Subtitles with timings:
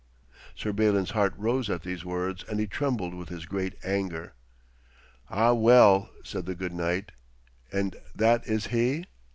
[0.55, 4.33] Sir Balin's heart rose at these words, and he trembled with his great anger.
[5.29, 7.11] 'Ah, well,' said the good knight.
[7.71, 9.05] 'And that is he?'